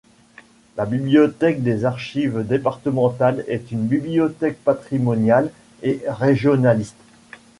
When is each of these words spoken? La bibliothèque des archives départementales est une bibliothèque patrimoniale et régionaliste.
La 0.77 0.87
bibliothèque 0.87 1.61
des 1.61 1.85
archives 1.85 2.43
départementales 2.43 3.45
est 3.47 3.69
une 3.69 3.85
bibliothèque 3.85 4.57
patrimoniale 4.63 5.51
et 5.83 6.01
régionaliste. 6.07 6.97